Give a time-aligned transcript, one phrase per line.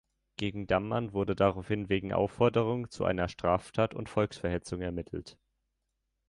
[0.35, 5.37] Gegen Dammann wurde daraufhin wegen Aufforderung zu einer Straftat und Volksverhetzung ermittelt.